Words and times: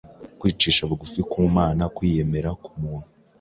Kwicisha 0.39 0.81
bugufi 0.89 1.19
ku 1.31 1.39
Mana, 1.55 1.83
kwiyemera 1.95 2.49
ku 2.63 2.71
muntu, 2.81 3.09